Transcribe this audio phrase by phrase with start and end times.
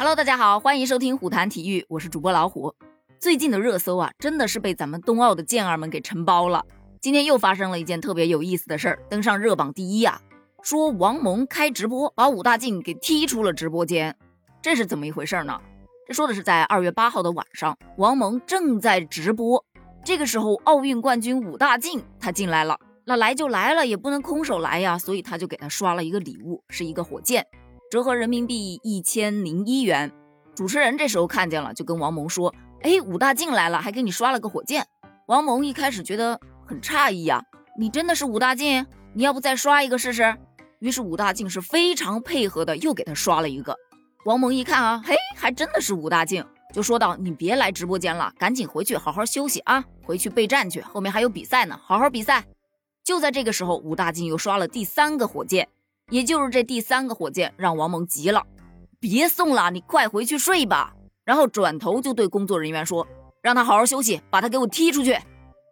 [0.00, 2.74] Hello，大家好，欢迎收听虎谈体育，我是主播老虎。
[3.18, 6.64] 最近的热搜啊，真的是被咱们冬奥的健儿们给承包了。
[7.02, 10.18] 今天又发生了一件特别有意思的事儿，登上热榜第一呀。
[10.62, 14.16] 说王蒙开直播把武大靖给踢出了直播间，
[14.62, 15.60] 这是怎么一回事呢？
[16.08, 19.62] 这说的是在二月八号的晚上，王蒙正在直播，
[20.02, 27.46] 这个时候奥运冠军武大靖他进来了，那来就来了，也不能空手来呀，所以他就给他刷了一个礼物，是一个火箭。
[27.90, 30.12] 折合人民币一千零一元。
[30.54, 34.86] 主持人这时候看见了，就跟王蒙说：“哎，武大靖来了，还给你刷了个火箭。”
[35.26, 37.44] 王蒙一开始觉得很诧异呀，
[37.76, 38.86] 你真的是武大靖？
[39.12, 40.36] 你要不再刷一个试试？
[40.78, 43.76] 于是武大靖是非常配合的，又给他刷了一个。
[44.24, 52.44] 王蒙一看啊，嘿，还真的是武大靖，就说道：“你别来直播间了，赶紧回去好好休息啊，回去备战去，后面还有比赛呢，好好比赛。”
[53.02, 55.68] 就在这个时候，武大靖又刷了第三个火箭。
[56.10, 58.44] 也就是这第三个火箭让王蒙急了，
[58.98, 60.92] 别送了，你快回去睡吧。
[61.24, 63.06] 然后转头就对工作人员说
[63.40, 65.16] ：“让他好好休息，把他给我踢出去。”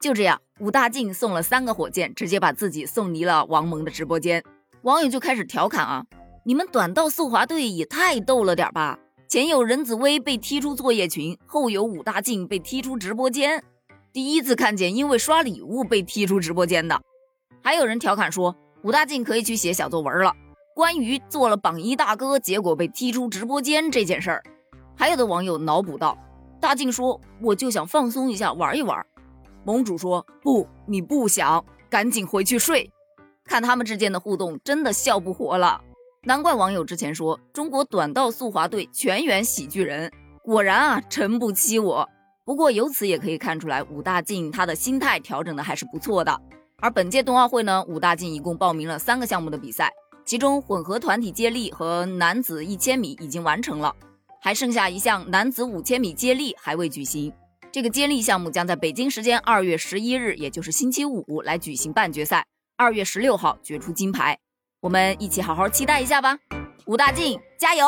[0.00, 4.42] 就这样，武大靖送了三个火箭，直接把自己送离了王蒙的直播间。
[4.82, 6.04] 网友就开始调侃啊
[6.46, 8.96] ：“你们短道速滑队也太逗了点吧？
[9.28, 13.64] 前有任子威被踢出作业群，后有武大靖被踢出直播间。
[14.12, 17.00] 第一次看见因为刷礼物被踢出直播间的。”
[17.62, 18.54] 还有人调侃说。
[18.82, 20.34] 武大靖可以去写小作文了。
[20.74, 24.42] 关于做了榜一大哥，结果被踢出直播间这件事儿，
[24.96, 26.16] 还有的网友脑补道：
[26.60, 29.04] 大靖说：“我就想放松一下，玩一玩。”
[29.64, 32.90] 盟主说：“不，你不想，赶紧回去睡。”
[33.44, 35.80] 看他们之间的互动，真的笑不活了。
[36.22, 40.10] 难怪网友之前说中国短道速滑队全员喜剧人，
[40.42, 42.08] 果然啊，诚不欺我。
[42.46, 46.40] 不过由此也可以看出来，武大靖他的心态调整的还是不错的。
[46.80, 49.92] 而本届冬奥会呢，武大靖一共报名了三个项目的比赛，
[50.24, 53.94] 其中混合团体接力和男子一千米已经完成了，
[54.40, 57.32] 还剩下一项男子五千米接力还未举行。
[57.70, 62.46] 这个接力项目将在北京时间二月十一日，也就是星期五来举行半决赛，
[62.76, 64.38] 二月十六号决出金牌。
[64.80, 66.38] 我们一起好好期待一下吧，
[66.86, 67.84] 武大靖加油！